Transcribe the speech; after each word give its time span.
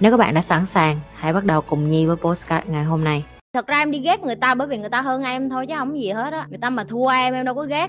Nếu 0.00 0.10
các 0.10 0.16
bạn 0.16 0.34
đã 0.34 0.42
sẵn 0.42 0.66
sàng, 0.66 1.00
hãy 1.14 1.32
bắt 1.32 1.44
đầu 1.44 1.60
cùng 1.60 1.88
Nhi 1.88 2.06
với 2.06 2.16
postcard 2.16 2.66
ngày 2.68 2.84
hôm 2.84 3.04
nay. 3.04 3.24
thật 3.54 3.66
ra 3.66 3.78
em 3.78 3.90
đi 3.90 3.98
ghét 3.98 4.20
người 4.20 4.36
ta 4.36 4.54
bởi 4.54 4.68
vì 4.68 4.78
người 4.78 4.88
ta 4.88 5.00
hơn 5.00 5.22
em 5.22 5.50
thôi 5.50 5.66
chứ 5.66 5.74
không 5.78 5.98
gì 5.98 6.10
hết 6.10 6.32
á 6.32 6.46
người 6.48 6.58
ta 6.58 6.70
mà 6.70 6.84
thua 6.84 7.08
em 7.08 7.34
em 7.34 7.44
đâu 7.44 7.54
có 7.54 7.62
ghét 7.62 7.88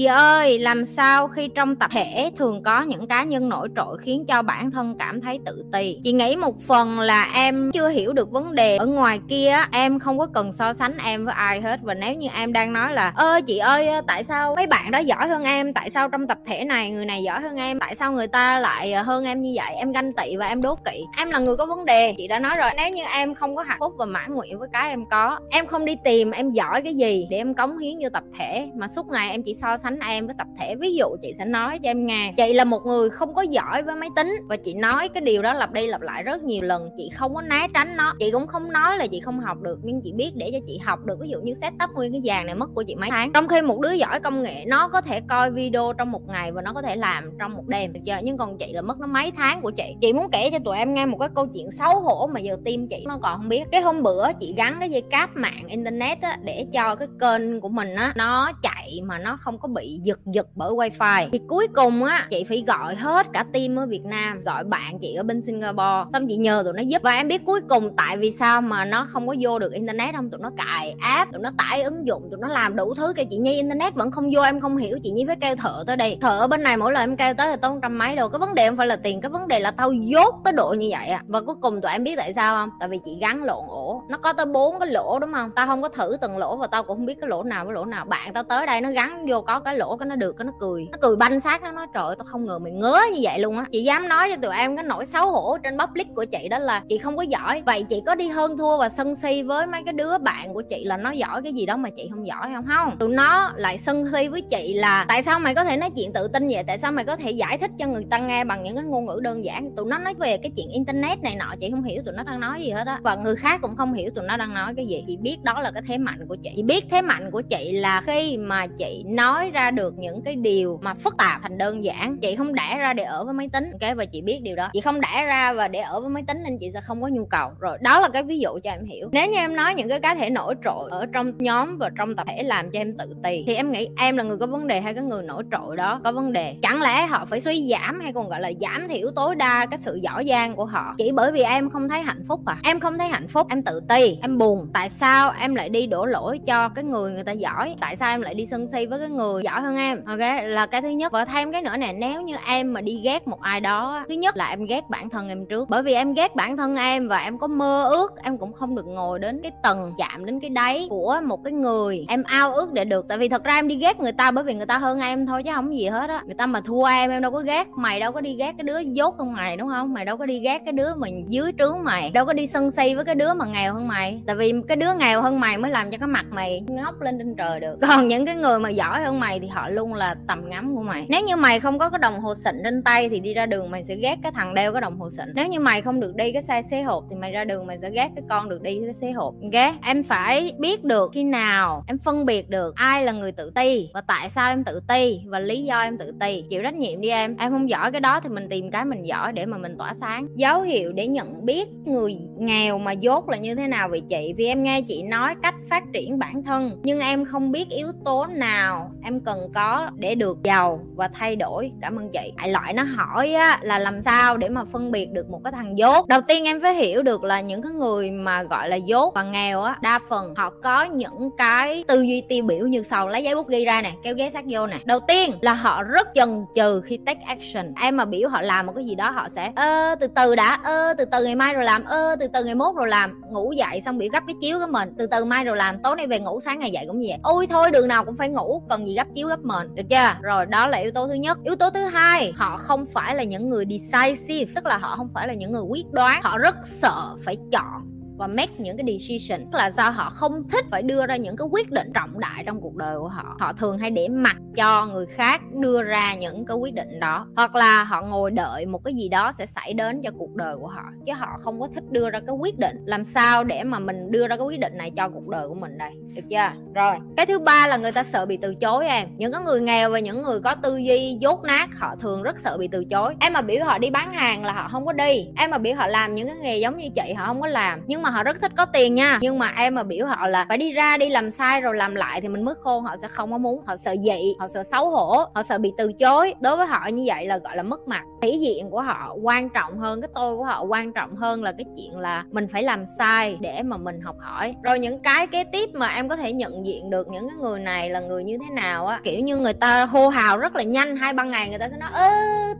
Chị 0.00 0.06
ơi, 0.06 0.58
làm 0.58 0.86
sao 0.86 1.28
khi 1.28 1.48
trong 1.54 1.76
tập 1.76 1.90
thể 1.94 2.30
thường 2.38 2.62
có 2.62 2.82
những 2.82 3.06
cá 3.06 3.24
nhân 3.24 3.48
nổi 3.48 3.68
trội 3.76 3.98
khiến 3.98 4.24
cho 4.28 4.42
bản 4.42 4.70
thân 4.70 4.96
cảm 4.98 5.20
thấy 5.20 5.38
tự 5.46 5.64
ti? 5.72 5.96
Chị 6.04 6.12
nghĩ 6.12 6.36
một 6.36 6.60
phần 6.60 7.00
là 7.00 7.30
em 7.34 7.70
chưa 7.72 7.88
hiểu 7.88 8.12
được 8.12 8.30
vấn 8.30 8.54
đề 8.54 8.76
ở 8.76 8.86
ngoài 8.86 9.20
kia 9.28 9.56
em 9.72 9.98
không 9.98 10.18
có 10.18 10.26
cần 10.26 10.52
so 10.52 10.72
sánh 10.72 10.98
em 11.04 11.24
với 11.24 11.34
ai 11.34 11.60
hết 11.60 11.80
và 11.82 11.94
nếu 11.94 12.14
như 12.14 12.28
em 12.34 12.52
đang 12.52 12.72
nói 12.72 12.92
là 12.92 13.12
ơ 13.16 13.40
chị 13.46 13.58
ơi 13.58 13.88
tại 14.06 14.24
sao 14.24 14.54
mấy 14.56 14.66
bạn 14.66 14.90
đó 14.90 14.98
giỏi 14.98 15.28
hơn 15.28 15.42
em, 15.42 15.72
tại 15.72 15.90
sao 15.90 16.08
trong 16.08 16.26
tập 16.26 16.38
thể 16.46 16.64
này 16.64 16.90
người 16.90 17.06
này 17.06 17.22
giỏi 17.22 17.40
hơn 17.40 17.56
em, 17.56 17.80
tại 17.80 17.94
sao 17.94 18.12
người 18.12 18.26
ta 18.26 18.60
lại 18.60 18.92
ờ, 18.92 19.02
hơn 19.02 19.24
em 19.24 19.42
như 19.42 19.52
vậy, 19.54 19.74
em 19.74 19.92
ganh 19.92 20.12
tị 20.12 20.36
và 20.36 20.46
em 20.46 20.62
đố 20.62 20.74
kỵ. 20.74 21.04
Em 21.18 21.30
là 21.30 21.38
người 21.38 21.56
có 21.56 21.66
vấn 21.66 21.84
đề, 21.84 22.14
chị 22.16 22.28
đã 22.28 22.38
nói 22.38 22.54
rồi, 22.58 22.68
nếu 22.76 22.88
như 22.88 23.02
em 23.14 23.34
không 23.34 23.56
có 23.56 23.62
hạnh 23.62 23.78
phúc 23.80 23.92
và 23.98 24.04
mãn 24.04 24.34
nguyện 24.34 24.58
với 24.58 24.68
cái 24.72 24.90
em 24.90 25.04
có, 25.10 25.38
em 25.50 25.66
không 25.66 25.84
đi 25.84 25.96
tìm 26.04 26.30
em 26.30 26.50
giỏi 26.50 26.82
cái 26.82 26.94
gì 26.94 27.26
để 27.30 27.36
em 27.36 27.54
cống 27.54 27.78
hiến 27.78 27.98
vô 28.02 28.08
tập 28.12 28.24
thể 28.38 28.68
mà 28.74 28.88
suốt 28.88 29.06
ngày 29.06 29.30
em 29.30 29.42
chỉ 29.42 29.54
so 29.54 29.76
sánh 29.76 29.89
sánh 29.90 30.08
em 30.08 30.26
với 30.26 30.34
tập 30.38 30.46
thể 30.58 30.74
ví 30.74 30.94
dụ 30.94 31.06
chị 31.22 31.34
sẽ 31.38 31.44
nói 31.44 31.78
cho 31.78 31.90
em 31.90 32.06
nghe. 32.06 32.34
Chị 32.36 32.52
là 32.52 32.64
một 32.64 32.86
người 32.86 33.10
không 33.10 33.34
có 33.34 33.42
giỏi 33.42 33.82
với 33.82 33.96
máy 33.96 34.08
tính 34.16 34.36
và 34.48 34.56
chị 34.56 34.74
nói 34.74 35.08
cái 35.08 35.20
điều 35.20 35.42
đó 35.42 35.52
lặp 35.52 35.72
đi 35.72 35.86
lặp 35.86 36.00
lại 36.00 36.22
rất 36.22 36.42
nhiều 36.42 36.62
lần. 36.62 36.90
Chị 36.96 37.10
không 37.14 37.34
có 37.34 37.42
né 37.42 37.66
tránh 37.74 37.96
nó. 37.96 38.14
Chị 38.18 38.30
cũng 38.30 38.46
không 38.46 38.72
nói 38.72 38.98
là 38.98 39.06
chị 39.06 39.20
không 39.20 39.40
học 39.40 39.60
được 39.60 39.78
nhưng 39.82 40.00
chị 40.04 40.12
biết 40.12 40.32
để 40.34 40.50
cho 40.52 40.58
chị 40.66 40.78
học 40.78 41.04
được 41.04 41.18
ví 41.20 41.28
dụ 41.28 41.40
như 41.40 41.54
setup 41.54 41.90
nguyên 41.94 42.12
cái 42.12 42.20
dàn 42.24 42.46
này 42.46 42.54
mất 42.54 42.70
của 42.74 42.82
chị 42.82 42.94
mấy 42.94 43.10
tháng. 43.10 43.32
Trong 43.32 43.48
khi 43.48 43.62
một 43.62 43.80
đứa 43.80 43.92
giỏi 43.92 44.20
công 44.20 44.42
nghệ 44.42 44.64
nó 44.66 44.88
có 44.88 45.00
thể 45.00 45.20
coi 45.20 45.50
video 45.50 45.92
trong 45.98 46.12
một 46.12 46.28
ngày 46.28 46.52
và 46.52 46.62
nó 46.62 46.72
có 46.72 46.82
thể 46.82 46.96
làm 46.96 47.30
trong 47.38 47.54
một 47.56 47.66
đêm 47.66 47.92
được 47.92 48.00
chưa? 48.06 48.18
Nhưng 48.22 48.38
còn 48.38 48.58
chị 48.58 48.72
là 48.72 48.82
mất 48.82 49.00
nó 49.00 49.06
mấy 49.06 49.30
tháng 49.30 49.62
của 49.62 49.70
chị. 49.70 49.94
Chị 50.00 50.12
muốn 50.12 50.30
kể 50.32 50.50
cho 50.52 50.58
tụi 50.64 50.76
em 50.76 50.94
nghe 50.94 51.06
một 51.06 51.18
cái 51.18 51.28
câu 51.34 51.46
chuyện 51.54 51.70
xấu 51.70 52.00
hổ 52.00 52.26
mà 52.34 52.40
giờ 52.40 52.56
tim 52.64 52.88
chị 52.88 53.04
nó 53.06 53.18
còn 53.22 53.36
không 53.36 53.48
biết. 53.48 53.64
Cái 53.72 53.80
hôm 53.80 54.02
bữa 54.02 54.32
chị 54.40 54.54
gắn 54.56 54.76
cái 54.80 54.90
dây 54.90 55.02
cáp 55.10 55.36
mạng 55.36 55.64
internet 55.66 56.22
á, 56.22 56.36
để 56.42 56.66
cho 56.72 56.94
cái 56.94 57.08
kênh 57.20 57.60
của 57.60 57.68
mình 57.68 57.94
á 57.94 58.12
nó 58.16 58.52
chạy 58.62 58.69
mà 59.02 59.18
nó 59.18 59.36
không 59.36 59.58
có 59.58 59.68
bị 59.68 60.00
giật 60.02 60.18
giật 60.26 60.46
bởi 60.54 60.70
wifi. 60.70 61.28
Thì 61.32 61.40
cuối 61.48 61.68
cùng 61.74 62.04
á, 62.04 62.26
chị 62.30 62.44
phải 62.44 62.64
gọi 62.66 62.94
hết 62.94 63.26
cả 63.32 63.44
team 63.52 63.78
ở 63.78 63.86
việt 63.86 64.04
nam, 64.04 64.44
gọi 64.44 64.64
bạn 64.64 64.98
chị 65.00 65.14
ở 65.14 65.22
bên 65.22 65.40
singapore. 65.40 66.04
Xong 66.12 66.26
chị 66.28 66.36
nhờ 66.36 66.62
tụi 66.64 66.72
nó 66.72 66.82
giúp. 66.82 67.02
Và 67.02 67.14
em 67.14 67.28
biết 67.28 67.42
cuối 67.46 67.60
cùng 67.68 67.96
tại 67.96 68.16
vì 68.16 68.32
sao 68.32 68.60
mà 68.60 68.84
nó 68.84 69.06
không 69.08 69.28
có 69.28 69.34
vô 69.40 69.58
được 69.58 69.72
internet 69.72 70.14
không? 70.14 70.30
Tụi 70.30 70.40
nó 70.40 70.50
cài 70.56 70.94
app, 71.00 71.32
tụi 71.32 71.42
nó 71.42 71.50
tải 71.58 71.82
ứng 71.82 72.06
dụng, 72.06 72.28
tụi 72.30 72.40
nó 72.40 72.48
làm 72.48 72.76
đủ 72.76 72.94
thứ 72.94 73.12
kêu 73.16 73.26
chị 73.30 73.36
nhi. 73.36 73.56
Internet 73.56 73.94
vẫn 73.94 74.10
không 74.10 74.30
vô, 74.34 74.42
em 74.42 74.60
không 74.60 74.76
hiểu 74.76 74.98
chị 75.02 75.10
nhi 75.10 75.24
phải 75.26 75.36
kêu 75.40 75.56
thợ 75.56 75.84
tới 75.86 75.96
đây. 75.96 76.18
Thợ 76.20 76.38
ở 76.38 76.46
bên 76.46 76.62
này 76.62 76.76
mỗi 76.76 76.92
lần 76.92 77.02
em 77.02 77.16
kêu 77.16 77.34
tới 77.34 77.48
là 77.48 77.56
tốn 77.56 77.80
trăm 77.80 77.98
mấy 77.98 78.16
đồ 78.16 78.28
cái 78.28 78.38
vấn 78.38 78.54
đề 78.54 78.66
không 78.68 78.76
phải 78.76 78.86
là 78.86 78.96
tiền, 78.96 79.20
cái 79.20 79.30
vấn 79.30 79.48
đề 79.48 79.60
là 79.60 79.70
tao 79.70 79.92
dốt 79.92 80.34
tới 80.44 80.52
độ 80.52 80.74
như 80.78 80.88
vậy 80.90 81.06
à 81.06 81.22
và 81.26 81.40
cuối 81.40 81.54
cùng 81.60 81.80
tụi 81.80 81.92
em 81.92 82.04
biết 82.04 82.14
tại 82.16 82.32
sao 82.32 82.56
không? 82.56 82.70
Tại 82.80 82.88
vì 82.88 82.98
chị 83.04 83.18
gắn 83.20 83.44
lộn 83.44 83.64
ổ. 83.68 84.02
Nó 84.08 84.18
có 84.18 84.32
tới 84.32 84.46
bốn 84.46 84.78
cái 84.80 84.88
lỗ, 84.88 85.18
đúng 85.18 85.32
không? 85.32 85.50
Tao 85.50 85.66
không 85.66 85.82
có 85.82 85.88
thử 85.88 86.16
từng 86.20 86.38
lỗ 86.38 86.56
và 86.56 86.66
tao 86.66 86.82
cũng 86.82 86.96
không 86.96 87.06
biết 87.06 87.16
cái 87.20 87.28
lỗ 87.28 87.42
nào 87.42 87.64
với 87.64 87.74
lỗ 87.74 87.84
nào. 87.84 88.04
Bạn 88.04 88.32
tao 88.32 88.42
tới 88.42 88.66
đây 88.66 88.79
nó 88.80 88.90
gắn 88.90 89.26
vô 89.28 89.40
có 89.40 89.60
cái 89.60 89.76
lỗ 89.76 89.96
cái 89.96 90.06
nó 90.06 90.16
được, 90.16 90.36
cái 90.38 90.44
nó 90.44 90.52
cười. 90.60 90.88
Nó 90.92 90.98
cười 91.00 91.16
banh 91.16 91.40
xác, 91.40 91.62
nó 91.62 91.72
nói, 91.72 91.86
trời 91.94 92.14
tao 92.18 92.24
không 92.24 92.46
ngờ 92.46 92.58
mày 92.58 92.72
ngớ 92.72 93.00
như 93.12 93.18
vậy 93.22 93.38
luôn 93.38 93.56
á. 93.56 93.64
Chị 93.72 93.82
dám 93.82 94.08
nói 94.08 94.30
cho 94.30 94.36
tụi 94.42 94.56
em 94.56 94.76
cái 94.76 94.84
nỗi 94.84 95.06
xấu 95.06 95.30
hổ 95.30 95.58
trên 95.62 95.78
public 95.78 96.06
của 96.14 96.24
chị 96.24 96.48
đó 96.48 96.58
là 96.58 96.82
chị 96.88 96.98
không 96.98 97.16
có 97.16 97.22
giỏi. 97.22 97.62
Vậy 97.66 97.82
chị 97.82 98.02
có 98.06 98.14
đi 98.14 98.28
hơn 98.28 98.58
thua 98.58 98.78
và 98.78 98.88
sân 98.88 99.14
si 99.14 99.42
với 99.42 99.66
mấy 99.66 99.82
cái 99.84 99.92
đứa 99.92 100.18
bạn 100.18 100.54
của 100.54 100.62
chị 100.62 100.84
là 100.84 100.96
nó 100.96 101.10
giỏi 101.10 101.42
cái 101.42 101.52
gì 101.52 101.66
đó 101.66 101.76
mà 101.76 101.90
chị 101.96 102.08
không 102.10 102.26
giỏi 102.26 102.50
không? 102.54 102.64
Không. 102.68 102.98
Tụi 102.98 103.08
nó 103.08 103.52
lại 103.56 103.78
sân 103.78 104.04
si 104.12 104.28
với 104.28 104.40
chị 104.40 104.74
là 104.74 105.04
tại 105.08 105.22
sao 105.22 105.38
mày 105.38 105.54
có 105.54 105.64
thể 105.64 105.76
nói 105.76 105.90
chuyện 105.96 106.12
tự 106.12 106.28
tin 106.28 106.48
vậy? 106.48 106.64
Tại 106.66 106.78
sao 106.78 106.92
mày 106.92 107.04
có 107.04 107.16
thể 107.16 107.30
giải 107.30 107.58
thích 107.58 107.70
cho 107.78 107.86
người 107.86 108.06
ta 108.10 108.18
nghe 108.18 108.44
bằng 108.44 108.62
những 108.62 108.76
cái 108.76 108.84
ngôn 108.84 109.06
ngữ 109.06 109.20
đơn 109.22 109.44
giản? 109.44 109.70
Tụi 109.76 109.86
nó 109.86 109.98
nói 109.98 110.14
về 110.14 110.36
cái 110.36 110.52
chuyện 110.56 110.68
internet 110.70 111.22
này 111.22 111.36
nọ, 111.36 111.54
chị 111.60 111.70
không 111.70 111.82
hiểu 111.82 112.02
tụi 112.04 112.14
nó 112.14 112.22
đang 112.22 112.40
nói 112.40 112.62
gì 112.62 112.70
hết 112.70 112.86
á. 112.86 112.98
Và 113.02 113.14
người 113.14 113.36
khác 113.36 113.60
cũng 113.62 113.76
không 113.76 113.92
hiểu 113.92 114.10
tụi 114.14 114.24
nó 114.24 114.36
đang 114.36 114.54
nói 114.54 114.72
cái 114.76 114.86
gì. 114.86 115.04
Chị 115.06 115.16
biết 115.16 115.36
đó 115.42 115.60
là 115.60 115.70
cái 115.70 115.82
thế 115.88 115.98
mạnh 115.98 116.26
của 116.28 116.36
chị. 116.42 116.50
Chị 116.56 116.62
biết 116.62 116.84
thế 116.90 117.02
mạnh 117.02 117.30
của 117.30 117.42
chị 117.42 117.72
là 117.72 118.00
khi 118.06 118.36
mà 118.36 118.66
chị 118.78 119.04
nói 119.06 119.50
ra 119.50 119.70
được 119.70 119.98
những 119.98 120.22
cái 120.22 120.36
điều 120.36 120.78
mà 120.82 120.94
phức 120.94 121.16
tạp, 121.18 121.40
thành 121.42 121.58
đơn 121.58 121.84
giản. 121.84 122.18
Chị 122.22 122.36
không 122.36 122.54
đẻ 122.54 122.76
ra 122.78 122.92
để 122.92 123.02
ở 123.02 123.24
với 123.24 123.34
máy 123.34 123.48
tính. 123.52 123.70
Cái 123.80 123.94
và 123.94 124.04
chị 124.04 124.20
biết 124.20 124.40
điều 124.42 124.56
đó. 124.56 124.70
Chị 124.72 124.80
không 124.80 125.00
đẻ 125.00 125.24
ra 125.26 125.52
và 125.52 125.68
để 125.68 125.78
ở 125.78 126.00
với 126.00 126.10
máy 126.10 126.22
tính 126.26 126.38
nên 126.44 126.58
chị 126.60 126.70
sẽ 126.74 126.80
không 126.80 127.02
có 127.02 127.08
nhu 127.08 127.24
cầu. 127.24 127.50
Rồi, 127.60 127.78
đó 127.80 128.00
là 128.00 128.08
cái 128.08 128.22
ví 128.22 128.38
dụ 128.38 128.58
cho 128.64 128.70
em 128.70 128.84
hiểu. 128.84 129.08
Nếu 129.12 129.30
như 129.30 129.36
em 129.36 129.56
nói 129.56 129.74
những 129.74 129.88
cái 129.88 130.00
cá 130.00 130.14
thể 130.14 130.30
nổi 130.30 130.54
trội 130.64 130.90
ở 130.90 131.06
trong 131.12 131.32
nhóm 131.38 131.78
và 131.78 131.90
trong 131.98 132.16
tập 132.16 132.26
thể 132.30 132.42
làm 132.42 132.70
cho 132.70 132.80
em 132.80 132.96
tự 132.98 133.14
ti, 133.22 133.44
thì 133.46 133.54
em 133.54 133.72
nghĩ 133.72 133.88
em 133.98 134.16
là 134.16 134.22
người 134.22 134.38
có 134.38 134.46
vấn 134.46 134.66
đề 134.66 134.80
hay 134.80 134.94
cái 134.94 135.04
người 135.04 135.22
nổi 135.22 135.42
trội 135.52 135.76
đó 135.76 136.00
có 136.04 136.12
vấn 136.12 136.32
đề? 136.32 136.54
Chẳng 136.62 136.82
lẽ 136.82 137.06
họ 137.06 137.24
phải 137.24 137.40
suy 137.40 137.68
giảm 137.68 138.00
hay 138.00 138.12
còn 138.12 138.28
gọi 138.28 138.40
là 138.40 138.52
giảm 138.60 138.88
thiểu 138.88 139.10
tối 139.16 139.34
đa 139.34 139.66
cái 139.66 139.78
sự 139.78 139.94
giỏi 139.94 140.24
giang 140.28 140.56
của 140.56 140.64
họ? 140.64 140.94
Chỉ 140.98 141.12
bởi 141.12 141.32
vì 141.32 141.42
em 141.42 141.70
không 141.70 141.88
thấy 141.88 142.00
hạnh 142.00 142.24
phúc 142.28 142.40
à? 142.46 142.58
Em 142.64 142.80
không 142.80 142.98
thấy 142.98 143.08
hạnh 143.08 143.28
phúc, 143.28 143.46
em 143.50 143.62
tự 143.62 143.80
ti, 143.88 144.18
em 144.22 144.38
buồn. 144.38 144.70
Tại 144.72 144.88
sao 144.88 145.32
em 145.40 145.54
lại 145.54 145.68
đi 145.68 145.86
đổ 145.86 146.06
lỗi 146.06 146.40
cho 146.46 146.68
cái 146.68 146.84
người 146.84 147.12
người 147.12 147.24
ta 147.24 147.32
giỏi? 147.32 147.76
Tại 147.80 147.96
sao 147.96 148.14
em 148.14 148.22
lại 148.22 148.34
đi 148.34 148.46
sân 148.50 148.66
si 148.66 148.86
với 148.86 148.98
cái 148.98 149.08
người 149.08 149.42
giỏi 149.42 149.60
hơn 149.60 149.76
em. 149.76 150.04
Ok, 150.04 150.18
là 150.44 150.66
cái 150.66 150.82
thứ 150.82 150.88
nhất. 150.88 151.12
Và 151.12 151.24
thêm 151.24 151.52
cái 151.52 151.62
nữa 151.62 151.76
nè, 151.76 151.92
nếu 151.92 152.22
như 152.22 152.36
em 152.46 152.72
mà 152.72 152.80
đi 152.80 153.00
ghét 153.04 153.28
một 153.28 153.40
ai 153.40 153.60
đó 153.60 154.04
thứ 154.08 154.14
nhất 154.14 154.36
là 154.36 154.48
em 154.48 154.66
ghét 154.66 154.90
bản 154.90 155.10
thân 155.10 155.28
em 155.28 155.46
trước. 155.46 155.70
Bởi 155.70 155.82
vì 155.82 155.92
em 155.92 156.14
ghét 156.14 156.36
bản 156.36 156.56
thân 156.56 156.76
em 156.76 157.08
và 157.08 157.18
em 157.18 157.38
có 157.38 157.46
mơ 157.46 157.84
ước, 157.88 158.22
em 158.22 158.38
cũng 158.38 158.52
không 158.52 158.76
được 158.76 158.86
ngồi 158.86 159.18
đến 159.18 159.40
cái 159.42 159.52
tầng 159.62 159.92
chạm 159.98 160.24
đến 160.24 160.40
cái 160.40 160.50
đáy 160.50 160.86
của 160.90 161.20
một 161.24 161.44
cái 161.44 161.52
người 161.52 162.04
em 162.08 162.22
ao 162.22 162.54
ước 162.54 162.72
để 162.72 162.84
được. 162.84 163.08
Tại 163.08 163.18
vì 163.18 163.28
thật 163.28 163.44
ra 163.44 163.54
em 163.54 163.68
đi 163.68 163.76
ghét 163.76 164.00
người 164.00 164.12
ta 164.12 164.30
bởi 164.30 164.44
vì 164.44 164.54
người 164.54 164.66
ta 164.66 164.78
hơn 164.78 165.00
em 165.00 165.26
thôi 165.26 165.42
chứ 165.42 165.52
không 165.54 165.74
gì 165.74 165.86
hết 165.86 166.10
á. 166.10 166.22
Người 166.26 166.34
ta 166.34 166.46
mà 166.46 166.60
thua 166.60 166.84
em 166.84 167.10
em 167.10 167.22
đâu 167.22 167.32
có 167.32 167.38
ghét. 167.40 167.68
Mày 167.68 168.00
đâu 168.00 168.12
có 168.12 168.20
đi 168.20 168.36
ghét 168.38 168.52
cái 168.58 168.64
đứa 168.64 168.78
dốt 168.78 169.18
hơn 169.18 169.32
mày, 169.32 169.56
đúng 169.56 169.68
không? 169.68 169.92
Mày 169.92 170.04
đâu 170.04 170.16
có 170.16 170.26
đi 170.26 170.40
ghét 170.40 170.62
cái 170.64 170.72
đứa 170.72 170.94
mà 170.94 171.08
dưới 171.28 171.52
trướng 171.58 171.84
mày. 171.84 172.10
Đâu 172.10 172.26
có 172.26 172.32
đi 172.32 172.46
sân 172.46 172.70
si 172.70 172.94
với 172.94 173.04
cái 173.04 173.14
đứa 173.14 173.34
mà 173.34 173.46
nghèo 173.46 173.74
hơn 173.74 173.88
mày. 173.88 174.20
Tại 174.26 174.36
vì 174.36 174.52
cái 174.68 174.76
đứa 174.76 174.94
nghèo 174.94 175.22
hơn 175.22 175.40
mày 175.40 175.58
mới 175.58 175.70
làm 175.70 175.90
cho 175.90 175.98
cái 175.98 176.08
mặt 176.08 176.26
mày 176.30 176.62
ngóc 176.68 177.00
lên 177.00 177.18
trên 177.18 177.34
trời 177.36 177.60
được. 177.60 177.78
Còn 177.88 178.08
những 178.08 178.26
cái 178.26 178.36
người 178.40 178.58
mà 178.58 178.70
giỏi 178.70 179.02
hơn 179.02 179.20
mày 179.20 179.40
thì 179.40 179.48
họ 179.48 179.68
luôn 179.68 179.94
là 179.94 180.16
tầm 180.28 180.48
ngắm 180.48 180.76
của 180.76 180.82
mày. 180.82 181.06
Nếu 181.08 181.20
như 181.22 181.36
mày 181.36 181.60
không 181.60 181.78
có 181.78 181.90
cái 181.90 181.98
đồng 181.98 182.20
hồ 182.20 182.34
xịn 182.34 182.54
trên 182.64 182.82
tay 182.82 183.08
thì 183.08 183.20
đi 183.20 183.34
ra 183.34 183.46
đường 183.46 183.70
mày 183.70 183.84
sẽ 183.84 183.96
ghét 183.96 184.16
cái 184.22 184.32
thằng 184.32 184.54
đeo 184.54 184.72
cái 184.72 184.80
đồng 184.80 185.00
hồ 185.00 185.10
xịn. 185.10 185.26
Nếu 185.34 185.46
như 185.46 185.60
mày 185.60 185.82
không 185.82 186.00
được 186.00 186.16
đi 186.16 186.32
cái 186.32 186.42
xe 186.42 186.62
xế 186.62 186.82
hộp 186.82 187.04
thì 187.10 187.16
mày 187.16 187.32
ra 187.32 187.44
đường 187.44 187.66
mày 187.66 187.78
sẽ 187.78 187.90
ghét 187.90 188.10
cái 188.16 188.24
con 188.28 188.48
được 188.48 188.62
đi 188.62 188.80
cái 188.84 188.94
xế 188.94 189.10
hộp. 189.10 189.34
Ok? 189.42 189.74
Em 189.82 190.02
phải 190.02 190.52
biết 190.58 190.84
được 190.84 191.10
khi 191.12 191.24
nào 191.24 191.84
em 191.86 191.98
phân 191.98 192.26
biệt 192.26 192.50
được 192.50 192.74
ai 192.74 193.04
là 193.04 193.12
người 193.12 193.32
tự 193.32 193.50
ti 193.54 193.90
và 193.94 194.00
tại 194.00 194.30
sao 194.30 194.52
em 194.52 194.64
tự 194.64 194.80
ti 194.88 195.20
và 195.26 195.38
lý 195.38 195.64
do 195.64 195.80
em 195.80 195.98
tự 195.98 196.12
ti. 196.20 196.44
Chịu 196.50 196.62
trách 196.62 196.74
nhiệm 196.74 197.00
đi 197.00 197.08
em. 197.08 197.36
Em 197.36 197.50
không 197.50 197.70
giỏi 197.70 197.92
cái 197.92 198.00
đó 198.00 198.20
thì 198.20 198.28
mình 198.28 198.48
tìm 198.48 198.70
cái 198.70 198.84
mình 198.84 199.06
giỏi 199.06 199.32
để 199.32 199.46
mà 199.46 199.58
mình 199.58 199.78
tỏa 199.78 199.94
sáng. 199.94 200.28
Dấu 200.36 200.62
hiệu 200.62 200.92
để 200.92 201.06
nhận 201.06 201.46
biết 201.46 201.68
người 201.84 202.18
nghèo 202.38 202.78
mà 202.78 202.92
dốt 202.92 203.28
là 203.28 203.36
như 203.36 203.54
thế 203.54 203.66
nào 203.66 203.88
vậy 203.88 204.02
chị? 204.08 204.34
Vì 204.36 204.46
em 204.46 204.62
nghe 204.62 204.82
chị 204.82 205.02
nói 205.02 205.34
cách 205.42 205.54
phát 205.70 205.82
triển 205.92 206.18
bản 206.18 206.42
thân, 206.42 206.80
nhưng 206.82 207.00
em 207.00 207.24
không 207.24 207.52
biết 207.52 207.68
yếu 207.68 207.86
tố 208.04 208.26
nào 208.38 208.90
em 209.04 209.20
cần 209.20 209.48
có 209.54 209.90
để 209.96 210.14
được 210.14 210.38
giàu 210.42 210.80
và 210.96 211.08
thay 211.14 211.36
đổi? 211.36 211.72
Cảm 211.80 211.96
ơn 211.96 212.10
chị. 212.12 212.32
Đại 212.36 212.48
loại 212.48 212.72
nó 212.72 212.82
hỏi 212.82 213.34
á, 213.34 213.58
là 213.62 213.78
làm 213.78 214.02
sao 214.02 214.36
để 214.36 214.48
mà 214.48 214.64
phân 214.64 214.90
biệt 214.90 215.12
được 215.12 215.30
một 215.30 215.40
cái 215.44 215.52
thằng 215.52 215.78
dốt? 215.78 216.08
Đầu 216.08 216.20
tiên 216.20 216.44
em 216.44 216.60
phải 216.60 216.74
hiểu 216.74 217.02
được 217.02 217.24
là 217.24 217.40
những 217.40 217.62
cái 217.62 217.72
người 217.72 218.10
mà 218.10 218.42
gọi 218.42 218.68
là 218.68 218.76
dốt 218.76 219.14
và 219.14 219.22
nghèo 219.22 219.62
á, 219.62 219.76
đa 219.80 219.98
phần 220.08 220.34
họ 220.36 220.50
có 220.62 220.84
những 220.84 221.30
cái 221.38 221.84
tư 221.88 222.02
duy 222.02 222.22
tiêu 222.28 222.44
biểu 222.44 222.66
như 222.66 222.82
sau. 222.82 223.08
Lấy 223.08 223.24
giấy 223.24 223.34
bút 223.34 223.48
ghi 223.48 223.64
ra 223.64 223.82
nè, 223.82 223.92
kéo 224.02 224.14
ghế 224.14 224.30
sát 224.30 224.44
vô 224.48 224.66
nè. 224.66 224.78
Đầu 224.84 225.00
tiên 225.00 225.32
là 225.40 225.52
họ 225.54 225.82
rất 225.82 226.08
chần 226.14 226.44
chừ 226.54 226.80
khi 226.80 226.98
take 227.06 227.20
action. 227.26 227.74
Em 227.82 227.96
mà 227.96 228.04
biểu 228.04 228.28
họ 228.28 228.42
làm 228.42 228.66
một 228.66 228.72
cái 228.76 228.84
gì 228.84 228.94
đó, 228.94 229.10
họ 229.10 229.28
sẽ, 229.28 229.52
ơ, 229.56 229.94
từ 230.00 230.06
từ 230.06 230.36
đã, 230.36 230.58
ơ, 230.64 230.94
từ 230.98 231.04
từ 231.04 231.24
ngày 231.24 231.34
mai 231.34 231.54
rồi 231.54 231.64
làm, 231.64 231.84
ơ, 231.84 232.16
từ 232.20 232.26
từ 232.32 232.44
ngày 232.44 232.54
mốt 232.54 232.76
rồi 232.76 232.88
làm. 232.88 233.22
Ngủ 233.30 233.52
dậy 233.52 233.80
xong 233.80 233.98
bị 233.98 234.08
gấp 234.12 234.22
cái 234.26 234.36
chiếu 234.40 234.58
của 234.58 234.66
mình. 234.70 234.94
Từ 234.98 235.06
từ 235.06 235.24
mai 235.24 235.44
rồi 235.44 235.56
làm, 235.56 235.82
tối 235.82 235.96
nay 235.96 236.06
về 236.06 236.18
ngủ, 236.18 236.40
sáng 236.40 236.58
ngày 236.58 236.70
dậy 236.70 236.84
cũng 236.86 237.00
vậy. 237.00 237.18
Ôi 237.22 237.46
thôi, 237.50 237.70
đường 237.70 237.88
nào 237.88 238.04
cũng 238.04 238.16
phải 238.20 238.28
ngủ, 238.28 238.62
cần 238.68 238.86
gì 238.88 238.94
gấp 238.94 239.06
chiếu 239.14 239.28
gấp 239.28 239.40
mền, 239.40 239.74
được 239.74 239.82
chưa? 239.90 240.16
Rồi, 240.22 240.46
đó 240.46 240.66
là 240.66 240.78
yếu 240.78 240.90
tố 240.90 241.08
thứ 241.08 241.14
nhất. 241.14 241.38
Yếu 241.44 241.56
tố 241.56 241.70
thứ 241.70 241.84
hai, 241.84 242.32
họ 242.36 242.56
không 242.56 242.86
phải 242.86 243.14
là 243.14 243.22
những 243.22 243.50
người 243.50 243.64
decisive, 243.70 244.52
tức 244.54 244.66
là 244.66 244.78
họ 244.78 244.96
không 244.96 245.08
phải 245.14 245.28
là 245.28 245.34
những 245.34 245.52
người 245.52 245.62
quyết 245.62 245.90
đoán. 245.92 246.20
Họ 246.22 246.38
rất 246.38 246.56
sợ 246.64 247.16
phải 247.24 247.36
chọn 247.52 248.00
và 248.18 248.26
make 248.26 248.52
những 248.58 248.76
cái 248.76 248.98
decision. 248.98 249.40
Tức 249.52 249.58
là 249.58 249.70
do 249.70 249.90
họ 249.90 250.10
không 250.10 250.48
thích 250.48 250.64
phải 250.70 250.82
đưa 250.82 251.06
ra 251.06 251.16
những 251.16 251.36
cái 251.36 251.48
quyết 251.50 251.70
định 251.70 251.92
trọng 251.94 252.20
đại 252.20 252.42
trong 252.46 252.60
cuộc 252.60 252.76
đời 252.76 252.98
của 252.98 253.08
họ. 253.08 253.36
Họ 253.40 253.52
thường 253.52 253.78
hay 253.78 253.90
để 253.90 254.08
mặc 254.08 254.36
cho 254.56 254.86
người 254.86 255.06
khác 255.06 255.40
đưa 255.60 255.82
ra 255.82 256.14
những 256.14 256.46
cái 256.46 256.56
quyết 256.56 256.74
định 256.74 257.00
đó. 257.00 257.26
Hoặc 257.36 257.54
là 257.54 257.84
họ 257.84 258.02
ngồi 258.02 258.30
đợi 258.30 258.66
một 258.66 258.84
cái 258.84 258.94
gì 258.94 259.08
đó 259.08 259.32
sẽ 259.32 259.46
xảy 259.46 259.74
đến 259.74 260.00
cho 260.02 260.10
cuộc 260.18 260.34
đời 260.34 260.56
của 260.56 260.66
họ, 260.66 260.82
chứ 261.06 261.12
họ 261.16 261.36
không 261.42 261.60
có 261.60 261.68
thích 261.74 261.84
đưa 261.90 262.10
ra 262.10 262.20
cái 262.20 262.36
quyết 262.40 262.58
định. 262.58 262.76
Làm 262.84 263.04
sao 263.04 263.44
để 263.44 263.64
mà 263.64 263.78
mình 263.78 264.10
đưa 264.10 264.28
ra 264.28 264.36
cái 264.36 264.46
quyết 264.46 264.60
định 264.60 264.76
này 264.76 264.90
cho 264.96 265.08
cuộc 265.08 265.28
đời 265.28 265.48
của 265.48 265.54
mình 265.54 265.78
đây? 265.78 265.90
Được 266.14 266.22
chưa? 266.30 266.50
Rồi, 266.74 266.96
cái 267.16 267.26
thứ 267.26 267.38
ba 267.38 267.66
là 267.66 267.76
người 267.76 267.92
ta 267.92 268.02
sợ 268.02 268.26
bị 268.26 268.36
từ 268.42 268.54
chối 268.54 268.86
em. 268.86 269.08
Những 269.16 269.32
cái 269.32 269.40
người 269.42 269.60
nghèo 269.60 269.90
và 269.90 269.98
những 269.98 270.22
người 270.22 270.40
có 270.40 270.54
tư 270.54 270.76
duy 270.76 271.16
dốt 271.20 271.42
nát, 271.42 271.68
họ 271.78 271.94
thường 272.00 272.22
rất 272.22 272.38
sợ 272.38 272.56
bị 272.58 272.68
từ 272.72 272.84
chối. 272.84 273.14
Em 273.20 273.32
mà 273.32 273.42
biểu 273.42 273.64
họ 273.64 273.78
đi 273.78 273.90
bán 273.90 274.12
hàng 274.12 274.44
là 274.44 274.52
họ 274.52 274.68
không 274.72 274.86
có 274.86 274.92
đi. 274.92 275.26
Em 275.36 275.50
mà 275.50 275.58
biểu 275.58 275.74
họ 275.74 275.86
làm 275.86 276.14
những 276.14 276.26
cái 276.26 276.36
nghề 276.36 276.58
giống 276.58 276.78
như 276.78 276.88
chị, 276.94 277.12
họ 277.12 277.26
không 277.26 277.40
có 277.40 277.46
làm. 277.46 277.80
Nhưng 277.86 278.02
mà 278.02 278.10
họ 278.10 278.22
rất 278.22 278.36
thích 278.40 278.52
có 278.56 278.64
tiền 278.64 278.94
nha. 278.94 279.18
Nhưng 279.22 279.38
mà 279.38 279.52
em 279.56 279.74
mà 279.74 279.82
biểu 279.82 280.06
họ 280.06 280.26
là 280.26 280.46
phải 280.48 280.58
đi 280.58 280.72
ra, 280.72 280.96
đi 280.96 281.10
làm 281.10 281.30
sai 281.30 281.60
rồi 281.60 281.74
làm 281.76 281.94
lại 281.94 282.20
thì 282.20 282.28
mình 282.28 282.44
mới 282.44 282.54
khôn. 282.60 282.84
Họ 282.84 282.96
sẽ 282.96 283.08
không 283.08 283.32
có 283.32 283.38
muốn. 283.38 283.62
Họ 283.66 283.76
sợ 283.76 283.94
dị, 284.04 284.34
họ 284.38 284.48
sợ 284.48 284.62
xấu 284.62 284.90
hổ, 284.90 285.24
họ 285.34 285.42
sợ 285.42 285.58
bị 285.58 285.72
từ 285.78 285.92
chối. 285.92 286.34
Đối 286.40 286.56
với 286.56 286.66
họ 286.66 286.86
như 286.86 287.02
vậy 287.06 287.26
là, 287.26 287.38
gọi 287.38 287.56
là, 287.56 287.62
mất 287.62 287.88
mặt. 287.88 288.02
Thể 288.22 288.38
diện 288.40 288.70
của 288.70 288.80
họ 288.80 289.14
quan 289.22 289.48
trọng 289.48 289.78
hơn, 289.78 290.00
cái 290.00 290.08
tôi 290.14 290.36
của 290.36 290.44
họ 290.44 290.62
quan 290.62 290.92
trọng 290.92 291.16
hơn 291.16 291.42
là 291.42 291.52
cái 291.52 291.64
chuyện 291.76 291.98
là 291.98 292.24
mình 292.30 292.46
phải 292.52 292.62
làm 292.62 292.84
sai 292.98 293.36
để 293.40 293.62
mà 293.62 293.76
mình 293.76 294.00
học 294.00 294.16
hỏi. 294.20 294.54
Rồi 294.62 294.78
những 294.78 295.02
cái 295.02 295.26
kế 295.26 295.44
tiếp 295.44 295.70
mà 295.72 295.88
em 295.88 295.99
em 296.00 296.08
có 296.08 296.16
thể 296.16 296.32
nhận 296.32 296.66
diện 296.66 296.90
được 296.90 297.08
những 297.08 297.28
cái 297.28 297.36
người 297.36 297.60
này 297.60 297.90
là 297.90 298.00
người 298.00 298.24
như 298.24 298.38
thế 298.38 298.54
nào 298.54 298.86
á. 298.86 299.00
Kiểu 299.04 299.20
như 299.20 299.36
người 299.36 299.52
ta 299.52 299.84
hô 299.84 300.08
hào 300.08 300.36
rất 300.36 300.56
là 300.56 300.62
nhanh, 300.62 300.96
hai 300.96 301.12
ba 301.12 301.24
ngày 301.24 301.48
người 301.48 301.58
ta 301.58 301.68
sẽ 301.68 301.76
nói, 301.76 301.90
ơ, 301.92 302.10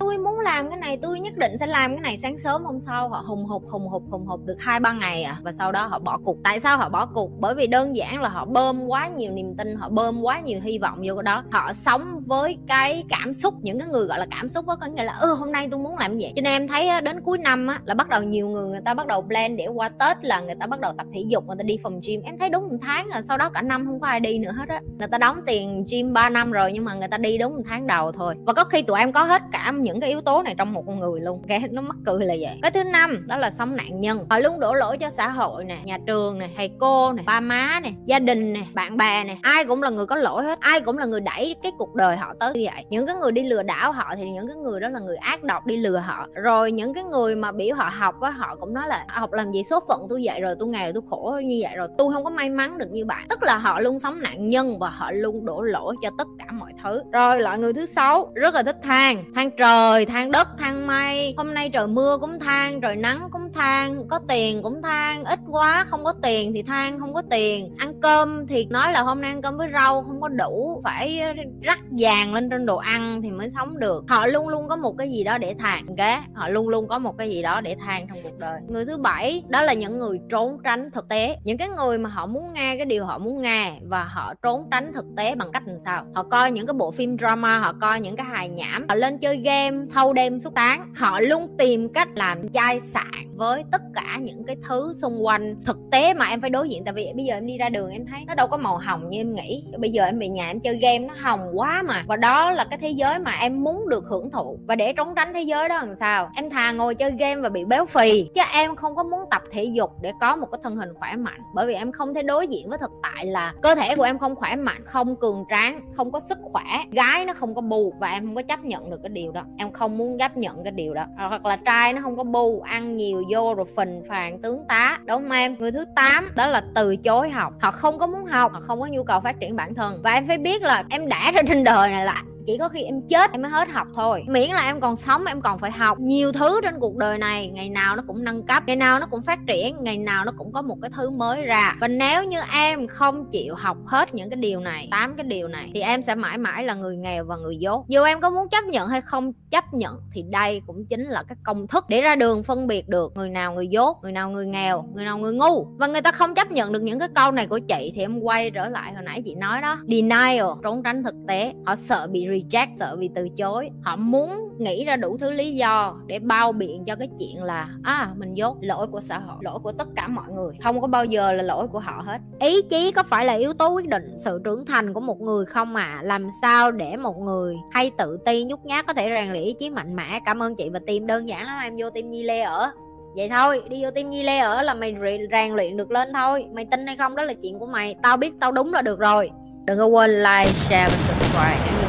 tôi 0.00 0.18
muốn 0.18 0.40
làm 0.40 0.70
cái 0.70 0.78
này, 0.78 0.98
tôi 1.02 1.20
nhất 1.20 1.36
định 1.36 1.58
sẽ 1.60 1.66
làm 1.66 1.90
cái 1.90 2.00
này 2.00 2.16
sáng 2.16 2.38
sớm 2.38 2.64
hôm 2.64 2.78
sau. 2.78 3.08
Họ 3.08 3.24
hùng 3.26 3.44
hục 3.44 3.62
hùng 3.70 3.88
hục 3.88 4.02
hùng 4.10 4.26
hục 4.26 4.44
được 4.44 4.56
hai 4.58 4.80
ba 4.80 4.92
ngày 4.92 5.22
à. 5.22 5.36
Và 5.42 5.52
sau 5.52 5.72
đó 5.72 5.86
họ 5.86 5.98
bỏ 5.98 6.18
cuộc. 6.24 6.36
Tại 6.44 6.60
sao 6.60 6.78
họ 6.78 6.88
bỏ 6.88 7.06
cuộc? 7.06 7.30
Bởi 7.38 7.54
vì 7.54 7.66
đơn 7.66 7.96
giản 7.96 8.22
là 8.22 8.28
họ 8.28 8.44
bơm 8.44 8.86
quá 8.86 9.08
nhiều 9.08 9.32
niềm 9.32 9.54
tin, 9.58 9.76
họ 9.76 9.88
bơm 9.88 10.22
quá 10.22 10.40
nhiều 10.40 10.60
hy 10.62 10.78
vọng 10.78 11.02
vô 11.06 11.14
cái 11.14 11.22
đó. 11.22 11.44
Họ 11.50 11.72
sống 11.72 12.18
với 12.26 12.58
cái 12.66 13.04
cảm 13.08 13.32
xúc, 13.32 13.54
những 13.62 13.78
cái 13.78 13.88
người 13.88 14.06
gọi 14.06 14.18
là 14.18 14.26
cảm 14.30 14.48
xúc 14.48 14.66
đó 14.66 14.76
có 14.80 14.86
nghĩa 14.86 15.04
là, 15.04 15.12
ơ, 15.12 15.32
hôm 15.32 15.52
nay 15.52 15.68
tôi 15.70 15.80
muốn 15.80 15.98
làm 15.98 16.18
gì? 16.18 16.32
Cho 16.36 16.42
nên 16.42 16.52
em 16.52 16.68
thấy 16.68 17.00
đến 17.00 17.20
cuối 17.20 17.38
năm 17.38 17.66
á, 17.66 17.80
là 17.84 17.94
bắt 17.94 18.08
đầu 18.08 18.22
nhiều 18.22 18.48
người 18.48 18.68
người 18.68 18.80
ta 18.84 18.94
bắt 18.94 19.06
đầu 19.06 19.22
plan 19.22 19.56
để 19.56 19.66
qua 19.66 19.88
tết 19.88 20.24
là 20.24 20.40
người 20.40 20.54
ta 20.60 20.66
bắt 20.66 20.80
đầu 20.80 20.92
tập 20.98 21.06
thể 21.12 21.24
dục, 21.28 21.46
người 21.46 21.56
ta 21.58 21.62
đi 21.62 21.78
phòng 21.82 22.00
gym. 22.06 22.22
Em 22.22 22.38
thấy 22.38 22.48
đúng 22.48 22.68
một 22.68 22.76
tháng 22.82 23.08
rồi 23.14 23.22
sau 23.30 23.38
đó 23.38 23.50
cả 23.50 23.62
năm 23.62 23.86
không 23.86 24.00
có 24.00 24.06
ai 24.06 24.20
đi 24.20 24.38
nữa 24.38 24.50
hết 24.52 24.68
á. 24.68 24.80
Người 24.98 25.08
ta 25.08 25.18
đóng 25.18 25.40
tiền 25.46 25.84
gym 25.90 26.12
3 26.12 26.30
năm 26.30 26.52
rồi 26.52 26.72
nhưng 26.72 26.84
mà 26.84 26.94
người 26.94 27.08
ta 27.08 27.18
đi 27.18 27.38
đúng 27.38 27.56
một 27.56 27.62
tháng 27.68 27.86
đầu 27.86 28.12
thôi. 28.12 28.34
Và 28.46 28.52
có 28.52 28.64
khi 28.64 28.82
tụi 28.82 28.98
em 28.98 29.12
có 29.12 29.24
hết 29.24 29.42
cả 29.52 29.72
những 29.76 30.00
cái 30.00 30.10
yếu 30.10 30.20
tố 30.20 30.42
này 30.42 30.54
trong 30.58 30.72
một 30.72 30.84
con 30.86 31.00
người 31.00 31.20
luôn. 31.20 31.42
Cái 31.48 31.62
nó 31.70 31.82
mắc 31.82 31.96
cười 32.06 32.26
là 32.26 32.34
vậy. 32.40 32.58
Cái 32.62 32.70
thứ 32.70 32.84
năm, 32.84 33.26
đó 33.28 33.36
là 33.36 33.50
sống 33.50 33.76
nạn 33.76 34.00
nhân. 34.00 34.26
Họ 34.30 34.38
luôn 34.38 34.60
đổ 34.60 34.74
lỗi 34.74 34.98
cho 34.98 35.10
xã 35.10 35.28
hội 35.28 35.64
nè, 35.64 35.78
nhà 35.84 35.98
trường 36.06 36.38
nè, 36.38 36.48
thầy 36.56 36.70
cô 36.78 37.12
nè, 37.12 37.22
ba 37.26 37.40
má 37.40 37.80
nè, 37.82 37.90
gia 38.06 38.18
đình 38.18 38.52
nè, 38.52 38.62
bạn 38.74 38.96
bè 38.96 39.24
nè. 39.24 39.36
Ai 39.42 39.64
cũng 39.64 39.82
là 39.82 39.90
người 39.90 40.06
có 40.06 40.16
lỗi 40.16 40.44
hết. 40.44 40.60
Ai 40.60 40.80
cũng 40.80 40.98
là 40.98 41.06
người 41.06 41.20
đẩy 41.20 41.56
cái 41.62 41.72
cuộc 41.78 41.94
đời 41.94 42.16
họ 42.16 42.34
tới 42.40 42.54
như 42.54 42.66
vậy. 42.72 42.84
Những 42.90 43.06
cái 43.06 43.16
người 43.16 43.32
đi 43.32 43.42
lừa 43.42 43.62
đảo 43.62 43.92
họ 43.92 44.14
thì 44.16 44.30
những 44.30 44.48
cái 44.48 44.56
người 44.56 44.80
đó 44.80 44.88
là 44.88 45.00
người 45.00 45.16
ác 45.16 45.42
độc 45.42 45.66
đi 45.66 45.76
lừa 45.76 45.98
họ. 45.98 46.26
Rồi 46.34 46.72
những 46.72 46.94
cái 46.94 47.04
người 47.04 47.36
mà 47.36 47.52
biểu 47.52 47.76
họ 47.76 47.90
học 47.92 48.20
á, 48.20 48.30
họ 48.30 48.56
cũng 48.60 48.74
nói 48.74 48.88
là 48.88 49.04
học 49.08 49.32
làm 49.32 49.52
gì 49.52 49.62
số 49.62 49.80
phận 49.88 50.06
tôi 50.08 50.20
vậy 50.24 50.40
rồi, 50.40 50.54
tôi 50.58 50.68
nghèo, 50.68 50.92
tôi 50.92 51.02
khổ 51.10 51.40
như 51.44 51.58
vậy 51.62 51.76
rồi. 51.76 51.88
Tôi 51.98 52.12
không 52.12 52.24
có 52.24 52.30
may 52.30 52.50
mắn 52.50 52.78
được 52.78 52.90
như 52.90 53.04
bạn 53.04 53.19
tức 53.28 53.42
là 53.42 53.58
họ 53.58 53.80
luôn 53.80 53.98
sống 53.98 54.20
nạn 54.20 54.48
nhân 54.48 54.78
và 54.78 54.88
họ 54.90 55.10
luôn 55.10 55.44
đổ 55.44 55.62
lỗi 55.62 55.96
cho 56.02 56.10
tất 56.18 56.28
cả 56.38 56.46
mọi 56.52 56.72
thứ. 56.82 57.02
Rồi, 57.12 57.40
loại 57.40 57.58
người 57.58 57.72
thứ 57.72 57.86
sáu, 57.86 58.32
rất 58.34 58.54
là 58.54 58.62
thích 58.62 58.76
than. 58.82 59.24
Than 59.34 59.50
trời, 59.58 60.06
than 60.06 60.30
đất, 60.30 60.48
than 60.58 60.86
mây. 60.86 61.34
Hôm 61.36 61.54
nay 61.54 61.70
trời 61.70 61.86
mưa 61.86 62.18
cũng 62.20 62.40
than, 62.40 62.80
trời 62.80 62.96
nắng 62.96 63.28
cũng 63.30 63.52
than. 63.52 64.08
Có 64.08 64.20
tiền 64.28 64.62
cũng 64.62 64.82
than, 64.82 65.24
ít 65.24 65.40
quá 65.50 65.84
không 65.86 66.04
có 66.04 66.12
tiền 66.22 66.52
thì 66.54 66.62
than, 66.62 66.98
không 66.98 67.14
có 67.14 67.22
tiền. 67.30 67.74
Ăn 67.78 68.00
cơm 68.00 68.46
thì 68.46 68.66
nói 68.70 68.92
là 68.92 69.00
hôm 69.00 69.20
nay 69.20 69.30
ăn 69.30 69.42
cơm 69.42 69.56
với 69.56 69.68
rau, 69.72 70.02
không 70.02 70.20
có 70.20 70.28
đủ, 70.28 70.80
phải 70.84 71.22
rắc 71.62 71.78
vàng 71.98 72.34
lên 72.34 72.50
trên 72.50 72.66
đồ 72.66 72.76
ăn 72.76 73.22
thì 73.22 73.30
mới 73.30 73.50
sống 73.50 73.78
được. 73.78 74.04
Họ 74.08 74.26
luôn 74.26 74.48
luôn 74.48 74.68
có 74.68 74.76
một 74.76 74.98
cái 74.98 75.10
gì 75.10 75.24
đó 75.24 75.38
để 75.38 75.54
than, 75.58 75.86
ok? 75.86 76.18
Họ 76.34 76.48
luôn 76.48 76.68
luôn 76.68 76.88
có 76.88 76.98
một 76.98 77.18
cái 77.18 77.30
gì 77.30 77.42
đó 77.42 77.60
để 77.60 77.76
than 77.86 78.06
trong 78.08 78.18
cuộc 78.22 78.38
đời. 78.38 78.60
Người 78.68 78.84
thứ 78.84 78.96
bảy, 78.96 79.42
đó 79.48 79.62
là 79.62 79.72
những 79.72 79.98
người 79.98 80.20
trốn 80.30 80.58
tránh 80.64 80.90
thực 80.90 81.08
tế. 81.08 81.36
Những 81.44 81.58
cái 81.58 81.68
người 81.68 81.98
mà 81.98 82.10
họ 82.10 82.26
muốn 82.26 82.52
nghe 82.52 82.76
cái 82.76 82.86
điều 82.86 83.04
họ 83.10 83.18
muốn 83.18 83.42
nghe 83.42 83.78
và 83.88 84.04
họ 84.04 84.34
trốn 84.42 84.68
tránh 84.70 84.92
thực 84.92 85.04
tế 85.16 85.34
bằng 85.34 85.52
cách 85.52 85.62
làm 85.66 85.80
sao? 85.80 86.06
Họ 86.14 86.22
coi 86.22 86.50
những 86.50 86.66
cái 86.66 86.74
bộ 86.74 86.90
phim 86.90 87.18
drama, 87.18 87.58
họ 87.58 87.74
coi 87.80 88.00
những 88.00 88.16
cái 88.16 88.26
hài 88.26 88.48
nhảm, 88.48 88.86
họ 88.88 88.94
lên 88.94 89.18
chơi 89.18 89.36
game, 89.36 89.76
thâu 89.92 90.12
đêm 90.12 90.40
suốt 90.40 90.54
tán 90.54 90.94
họ 90.96 91.20
luôn 91.20 91.56
tìm 91.58 91.88
cách 91.88 92.08
làm 92.14 92.48
chai 92.48 92.80
sạn 92.80 93.29
với 93.40 93.64
tất 93.72 93.82
cả 93.94 94.18
những 94.22 94.44
cái 94.44 94.56
thứ 94.68 94.92
xung 94.92 95.24
quanh. 95.24 95.56
Thực 95.64 95.78
tế 95.92 96.14
mà 96.14 96.26
em 96.26 96.40
phải 96.40 96.50
đối 96.50 96.68
diện, 96.68 96.84
tại 96.84 96.94
vì 96.94 97.12
bây 97.16 97.24
giờ 97.24 97.34
em 97.34 97.46
đi 97.46 97.58
ra 97.58 97.68
đường 97.68 97.90
em 97.90 98.06
thấy 98.06 98.20
nó 98.26 98.34
đâu 98.34 98.48
có 98.48 98.56
màu 98.56 98.78
hồng 98.78 99.08
như 99.08 99.20
em 99.20 99.34
nghĩ. 99.34 99.64
Bây 99.78 99.90
giờ 99.90 100.04
em 100.04 100.18
về 100.18 100.28
nhà 100.28 100.46
em 100.46 100.60
chơi 100.60 100.76
game 100.76 100.98
nó 100.98 101.14
hồng 101.18 101.40
quá 101.54 101.82
mà. 101.82 102.04
Và 102.06 102.16
đó 102.16 102.50
là 102.50 102.64
cái 102.64 102.78
thế 102.78 102.88
giới 102.88 103.18
mà 103.18 103.32
em 103.40 103.64
muốn 103.64 103.88
được 103.88 104.04
hưởng 104.04 104.30
thụ. 104.30 104.58
Và 104.66 104.74
để 104.74 104.92
trốn 104.92 105.14
tránh 105.16 105.34
thế 105.34 105.42
giới 105.42 105.68
đó 105.68 105.76
làm 105.76 105.94
sao? 105.94 106.30
Em 106.36 106.50
thà 106.50 106.72
ngồi 106.72 106.94
chơi 106.94 107.12
game 107.18 107.40
và 107.40 107.48
bị 107.48 107.64
béo 107.64 107.86
phì. 107.86 108.28
Chứ 108.34 108.40
em 108.54 108.76
không 108.76 108.96
có 108.96 109.02
muốn 109.02 109.20
tập 109.30 109.42
thể 109.50 109.64
dục 109.64 109.90
để 110.02 110.12
có 110.20 110.36
một 110.36 110.46
cái 110.52 110.58
thân 110.62 110.76
hình 110.76 110.94
khỏe 110.94 111.16
mạnh. 111.16 111.40
Bởi 111.54 111.66
vì 111.66 111.74
em 111.74 111.92
không 111.92 112.14
thể 112.14 112.22
đối 112.22 112.46
diện 112.46 112.68
với 112.68 112.78
thực 112.78 112.90
tại 113.02 113.26
là 113.26 113.54
cơ 113.62 113.74
thể 113.74 113.96
của 113.96 114.02
em 114.02 114.18
không 114.18 114.36
khỏe 114.36 114.56
mạnh, 114.56 114.84
không 114.84 115.16
cường 115.16 115.44
tráng, 115.50 115.80
không 115.92 116.12
có 116.12 116.20
sức 116.20 116.38
khỏe. 116.52 116.64
Gái 116.90 117.24
nó 117.24 117.32
không 117.32 117.54
có 117.54 117.60
bù 117.60 117.92
và 118.00 118.10
em 118.10 118.26
không 118.26 118.34
có 118.34 118.42
chấp 118.42 118.64
nhận 118.64 118.90
được 118.90 119.00
cái 119.02 119.10
điều 119.10 119.32
đó. 119.32 119.42
Em 119.58 119.72
không 119.72 119.98
muốn 119.98 120.18
chấp 120.18 120.36
nhận 120.36 120.64
cái 120.64 120.72
điều 120.72 120.94
đó. 120.94 121.04
Hoặc 121.16 121.46
là 121.46 121.56
trai 121.56 121.92
nó 121.92 122.02
không 122.02 122.16
có 122.16 122.24
bù 122.24 122.60
ăn 122.60 122.96
nhiều 122.96 123.22
vô 123.30 123.54
rồi 123.54 123.66
phình 123.76 124.02
phàn 124.08 124.42
tướng 124.42 124.64
tá. 124.68 124.98
Đúng 125.06 125.22
không 125.22 125.30
em? 125.30 125.56
Người 125.58 125.72
thứ 125.72 125.84
8 125.96 126.32
đó 126.36 126.46
là 126.46 126.62
từ 126.74 126.96
chối 126.96 127.30
học. 127.30 127.52
Họ 127.60 127.70
không 127.70 127.98
có 127.98 128.06
muốn 128.06 128.24
học, 128.24 128.52
họ 128.52 128.60
không 128.60 128.80
có 128.80 128.86
nhu 128.86 129.04
cầu 129.04 129.20
phát 129.20 129.40
triển 129.40 129.56
bản 129.56 129.74
thân. 129.74 130.00
Và 130.02 130.12
em 130.12 130.26
phải 130.26 130.38
biết 130.38 130.62
là 130.62 130.84
em 130.90 131.08
đã 131.08 131.32
ra 131.34 131.42
trên 131.48 131.64
đời 131.64 131.90
này 131.90 132.04
là 132.04 132.22
chỉ 132.50 132.58
có 132.58 132.68
khi 132.68 132.82
em 132.82 133.00
chết 133.08 133.32
em 133.32 133.42
mới 133.42 133.50
hết 133.50 133.68
học 133.68 133.86
thôi. 133.94 134.24
Miễn 134.28 134.50
là 134.50 134.66
em 134.66 134.80
còn 134.80 134.96
sống, 134.96 135.24
em 135.26 135.40
còn 135.40 135.58
phải 135.58 135.70
học 135.70 136.00
nhiều 136.00 136.32
thứ 136.32 136.60
trên 136.62 136.80
cuộc 136.80 136.96
đời 136.96 137.18
này. 137.18 137.48
Ngày 137.48 137.68
nào 137.68 137.96
nó 137.96 138.02
cũng 138.06 138.24
nâng 138.24 138.46
cấp, 138.46 138.62
ngày 138.66 138.76
nào 138.76 138.98
nó 138.98 139.06
cũng 139.06 139.22
phát 139.22 139.38
triển, 139.46 139.76
ngày 139.80 139.98
nào 139.98 140.24
nó 140.24 140.32
cũng 140.38 140.52
có 140.52 140.62
một 140.62 140.76
cái 140.82 140.90
thứ 140.96 141.10
mới 141.10 141.42
ra. 141.42 141.76
Và 141.80 141.88
nếu 141.88 142.24
như 142.24 142.38
em 142.54 142.86
không 142.86 143.30
chịu 143.30 143.54
học 143.54 143.76
hết 143.86 144.14
những 144.14 144.30
cái 144.30 144.36
điều 144.36 144.60
này, 144.60 144.88
tám 144.90 145.16
cái 145.16 145.24
điều 145.24 145.48
này, 145.48 145.70
thì 145.74 145.80
em 145.80 146.02
sẽ 146.02 146.14
mãi 146.14 146.38
mãi 146.38 146.64
là 146.64 146.74
người 146.74 146.96
nghèo 146.96 147.24
và 147.24 147.36
người 147.36 147.56
dốt. 147.56 147.84
Dù 147.88 148.02
em 148.02 148.20
có 148.20 148.30
muốn 148.30 148.48
chấp 148.48 148.64
nhận 148.64 148.88
hay 148.88 149.00
không 149.00 149.32
chấp 149.50 149.74
nhận 149.74 150.00
thì 150.12 150.24
đây 150.30 150.62
cũng 150.66 150.86
chính 150.86 151.04
là 151.04 151.22
cái 151.28 151.36
công 151.44 151.66
thức 151.66 151.84
để 151.88 152.00
ra 152.00 152.16
đường 152.16 152.42
phân 152.42 152.66
biệt 152.66 152.88
được 152.88 153.12
người 153.16 153.28
nào 153.28 153.54
người 153.54 153.68
dốt, 153.68 153.98
người 154.02 154.12
nào 154.12 154.30
người 154.30 154.46
nghèo, 154.46 154.84
người 154.94 155.04
nào 155.04 155.18
người 155.18 155.32
ngu. 155.32 155.64
Và 155.78 155.86
người 155.86 156.02
ta 156.02 156.12
không 156.12 156.34
chấp 156.34 156.50
nhận 156.50 156.72
được 156.72 156.82
những 156.82 156.98
cái 156.98 157.08
câu 157.14 157.30
này 157.32 157.46
của 157.46 157.58
chị 157.58 157.92
thì 157.94 158.00
em 158.00 158.20
quay 158.20 158.50
trở 158.50 158.68
lại 158.68 158.92
hồi 158.92 159.02
nãy 159.02 159.22
chị 159.24 159.34
nói 159.34 159.60
đó. 159.60 159.76
Denial, 159.88 160.46
trốn 160.62 160.82
tránh 160.82 161.02
thực 161.02 161.14
tế. 161.28 161.52
Họ 161.66 161.76
sợ 161.76 162.06
bị 162.10 162.26
reject 162.26 162.39
sợ 162.78 162.96
bị 162.96 163.10
từ 163.14 163.28
chối. 163.28 163.70
Họ 163.82 163.96
muốn 163.96 164.30
nghĩ 164.58 164.84
ra 164.84 164.96
đủ 164.96 165.16
thứ 165.20 165.30
lý 165.30 165.54
do 165.54 165.96
để 166.06 166.18
bao 166.18 166.52
biện 166.52 166.84
cho 166.84 166.96
cái 166.96 167.08
chuyện 167.18 167.42
là 167.42 167.68
à 167.82 168.10
mình 168.16 168.34
dốt 168.34 168.56
lỗi 168.60 168.86
của 168.86 169.00
xã 169.00 169.18
hội, 169.18 169.36
lỗi 169.40 169.58
của 169.62 169.72
tất 169.72 169.88
cả 169.96 170.08
mọi 170.08 170.28
người. 170.28 170.54
Không 170.62 170.80
có 170.80 170.86
bao 170.86 171.04
giờ 171.04 171.32
là 171.32 171.42
lỗi 171.42 171.66
của 171.68 171.78
họ 171.78 172.02
hết. 172.06 172.18
Ý 172.40 172.62
chí 172.62 172.92
có 172.92 173.02
phải 173.02 173.24
là 173.24 173.32
yếu 173.32 173.52
tố 173.52 173.68
quyết 173.68 173.88
định 173.88 174.16
sự 174.18 174.40
trưởng 174.44 174.66
thành 174.66 174.94
của 174.94 175.00
một 175.00 175.20
người 175.20 175.44
không 175.44 175.76
à 175.76 176.00
làm 176.02 176.28
sao 176.42 176.70
để 176.70 176.96
một 176.96 177.18
người 177.18 177.56
hay 177.70 177.90
tự 177.98 178.18
ti 178.24 178.44
nhút 178.44 178.60
nhát 178.64 178.86
có 178.86 178.92
thể 178.92 179.10
rèn 179.14 179.30
luyện 179.30 179.44
ý 179.44 179.54
chí 179.58 179.70
mạnh 179.70 179.96
mẽ? 179.96 180.20
Cảm 180.24 180.42
ơn 180.42 180.54
chị 180.54 180.68
và 180.68 180.80
team 180.86 181.06
đơn 181.06 181.28
giản 181.28 181.46
lắm, 181.46 181.58
em 181.62 181.74
vô 181.78 181.90
tim 181.90 182.10
nhi 182.10 182.22
lê 182.22 182.40
ở. 182.40 182.70
Vậy 183.16 183.28
thôi, 183.28 183.62
đi 183.68 183.84
vô 183.84 183.90
tim 183.90 184.08
nhi 184.08 184.22
lê 184.22 184.38
ở 184.38 184.62
là 184.62 184.74
mày 184.74 184.94
rèn 185.32 185.52
luyện 185.52 185.76
được 185.76 185.90
lên 185.90 186.08
thôi. 186.14 186.46
Mày 186.52 186.64
tin 186.64 186.86
hay 186.86 186.96
không 186.96 187.16
đó 187.16 187.22
là 187.22 187.34
chuyện 187.42 187.58
của 187.58 187.66
mày. 187.66 187.94
Tao 188.02 188.16
biết 188.16 188.34
tao 188.40 188.52
đúng 188.52 188.72
là 188.72 188.82
được 188.82 188.98
rồi. 188.98 189.30
Đừng 189.64 189.78
có 189.78 189.86
quên 189.86 190.10
like, 190.10 190.52
share 190.52 190.88
và 190.88 190.98
subscribe 191.08 191.79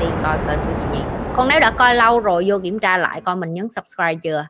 tiên 0.00 0.10
coi 0.22 0.38
kênh 0.48 0.58
của 0.66 0.72
chị 0.80 0.86
Nhi 0.92 1.04
còn 1.34 1.48
nếu 1.48 1.60
đã 1.60 1.70
coi 1.70 1.94
lâu 1.94 2.20
rồi, 2.20 2.44
vô 2.46 2.58
kiểm 2.62 2.78
tra 2.78 2.96
lại 2.96 3.20
coi 3.20 3.36
mình 3.36 3.54
nhấn 3.54 3.68
subscribe 3.68 4.14
chưa? 4.14 4.46